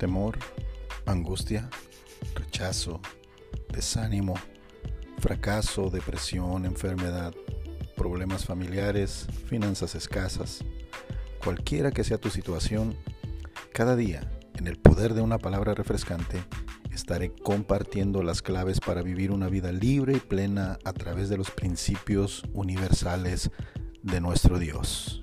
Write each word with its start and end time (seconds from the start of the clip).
temor, 0.00 0.38
angustia, 1.04 1.68
rechazo, 2.34 3.02
desánimo, 3.70 4.34
fracaso, 5.18 5.90
depresión, 5.90 6.64
enfermedad, 6.64 7.34
problemas 7.96 8.46
familiares, 8.46 9.26
finanzas 9.46 9.94
escasas, 9.94 10.64
cualquiera 11.44 11.90
que 11.90 12.02
sea 12.02 12.16
tu 12.16 12.30
situación, 12.30 12.96
cada 13.74 13.94
día, 13.94 14.22
en 14.54 14.66
el 14.68 14.78
poder 14.78 15.12
de 15.12 15.20
una 15.20 15.36
palabra 15.36 15.74
refrescante, 15.74 16.42
estaré 16.90 17.34
compartiendo 17.34 18.22
las 18.22 18.40
claves 18.40 18.80
para 18.80 19.02
vivir 19.02 19.30
una 19.30 19.48
vida 19.48 19.70
libre 19.70 20.14
y 20.16 20.20
plena 20.20 20.78
a 20.82 20.94
través 20.94 21.28
de 21.28 21.36
los 21.36 21.50
principios 21.50 22.42
universales 22.54 23.50
de 24.02 24.20
nuestro 24.22 24.58
Dios. 24.58 25.19